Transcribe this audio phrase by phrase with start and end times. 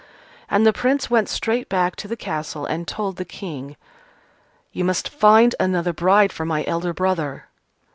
[0.49, 3.75] And the Prince went straight back to the castle, and told the King:
[4.71, 7.45] "You must find another bride for my elder brother."